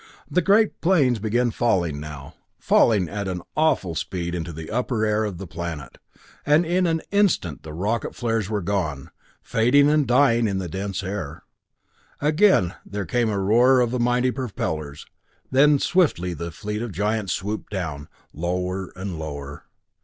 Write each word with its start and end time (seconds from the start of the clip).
The 0.31 0.41
great 0.41 0.81
planes 0.81 1.19
began 1.19 1.51
falling 1.51 1.99
now 1.99 2.33
falling 2.57 3.07
at 3.07 3.27
an 3.27 3.43
awful 3.55 3.93
speed 3.93 4.33
into 4.33 4.51
the 4.51 4.71
upper 4.71 5.05
air 5.05 5.23
of 5.25 5.37
the 5.37 5.45
planet, 5.45 5.99
and 6.43 6.65
in 6.65 6.87
an 6.87 7.03
instant 7.11 7.61
the 7.61 7.71
rocket 7.71 8.15
flares 8.15 8.49
were 8.49 8.63
gone, 8.63 9.11
fading 9.43 9.91
and 9.91 10.07
dying 10.07 10.47
in 10.47 10.57
the 10.57 10.67
dense 10.67 11.03
air. 11.03 11.43
Again 12.19 12.73
there 12.83 13.05
came 13.05 13.27
the 13.29 13.37
roar 13.37 13.79
of 13.79 13.91
the 13.91 13.99
mighty 13.99 14.31
propellers. 14.31 15.05
Then 15.51 15.77
swiftly 15.77 16.33
the 16.33 16.49
fleet 16.49 16.81
of 16.81 16.91
giants 16.91 17.33
swooped 17.33 17.71
down, 17.71 18.07
lower 18.33 18.91
and 18.95 19.19
lower. 19.19 19.65